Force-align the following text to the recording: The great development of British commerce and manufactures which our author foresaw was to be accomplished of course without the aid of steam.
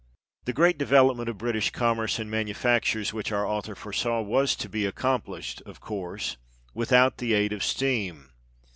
The 0.45 0.53
great 0.53 0.79
development 0.79 1.29
of 1.29 1.37
British 1.37 1.69
commerce 1.69 2.17
and 2.17 2.27
manufactures 2.27 3.13
which 3.13 3.31
our 3.31 3.45
author 3.45 3.75
foresaw 3.75 4.19
was 4.23 4.55
to 4.55 4.67
be 4.67 4.83
accomplished 4.87 5.61
of 5.63 5.79
course 5.79 6.37
without 6.73 7.19
the 7.19 7.35
aid 7.35 7.53
of 7.53 7.63
steam. 7.63 8.31